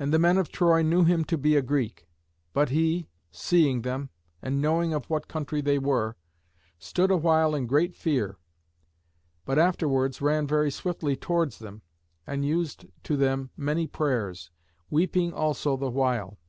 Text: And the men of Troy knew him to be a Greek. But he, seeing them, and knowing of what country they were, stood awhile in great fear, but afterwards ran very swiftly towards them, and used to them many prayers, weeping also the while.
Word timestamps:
And 0.00 0.12
the 0.12 0.18
men 0.18 0.36
of 0.36 0.50
Troy 0.50 0.82
knew 0.82 1.04
him 1.04 1.22
to 1.26 1.38
be 1.38 1.54
a 1.54 1.62
Greek. 1.62 2.08
But 2.52 2.70
he, 2.70 3.06
seeing 3.30 3.82
them, 3.82 4.10
and 4.42 4.60
knowing 4.60 4.92
of 4.92 5.04
what 5.08 5.28
country 5.28 5.60
they 5.60 5.78
were, 5.78 6.16
stood 6.80 7.12
awhile 7.12 7.54
in 7.54 7.68
great 7.68 7.94
fear, 7.94 8.36
but 9.44 9.56
afterwards 9.56 10.20
ran 10.20 10.48
very 10.48 10.72
swiftly 10.72 11.14
towards 11.14 11.60
them, 11.60 11.82
and 12.26 12.44
used 12.44 12.86
to 13.04 13.16
them 13.16 13.50
many 13.56 13.86
prayers, 13.86 14.50
weeping 14.90 15.32
also 15.32 15.76
the 15.76 15.88
while. 15.92 16.40